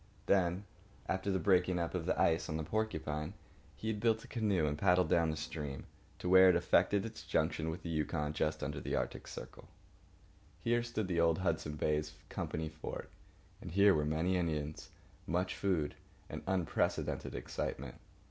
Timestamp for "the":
1.29-1.37, 2.07-2.19, 2.57-2.63, 7.83-7.89, 8.79-8.95, 11.07-11.19